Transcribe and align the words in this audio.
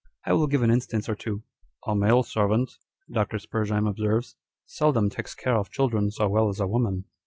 I 0.25 0.33
will 0.33 0.47
give 0.47 0.63
an 0.63 0.71
instance 0.71 1.07
or 1.07 1.13
two." 1.13 1.43
A 1.85 1.95
male 1.95 2.23
servant," 2.23 2.71
Dr. 3.13 3.37
Spurzheim 3.37 3.85
observes," 3.87 4.35
seldom 4.65 5.11
takes 5.11 5.35
care 5.35 5.55
of 5.57 5.69
children 5.69 6.09
so 6.09 6.27
well 6.27 6.49
as 6.49 6.59
a 6.59 6.65
woman." 6.65 7.05